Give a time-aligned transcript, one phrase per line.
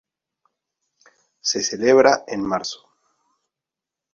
[1.41, 2.89] Se celebra en marzo.